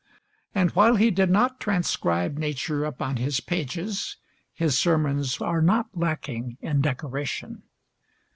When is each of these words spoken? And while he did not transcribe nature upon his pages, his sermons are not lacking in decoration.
And 0.55 0.71
while 0.71 0.95
he 0.95 1.11
did 1.11 1.29
not 1.29 1.59
transcribe 1.59 2.35
nature 2.39 2.85
upon 2.85 3.17
his 3.17 3.39
pages, 3.39 4.17
his 4.51 4.75
sermons 4.75 5.39
are 5.39 5.61
not 5.61 5.89
lacking 5.93 6.57
in 6.59 6.81
decoration. 6.81 7.61